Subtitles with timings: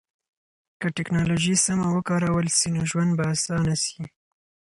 [0.79, 4.01] که ټکنالوژي سمه وکارول سي نو ژوند به اسانه سي.